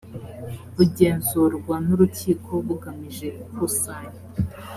[0.75, 4.19] bugenzurwa n’urukiko bugamije ikusanya